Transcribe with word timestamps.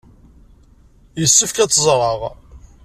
Yessefk 1.21 1.57
ad 1.59 1.69
tt-ẓreɣ. 1.69 2.19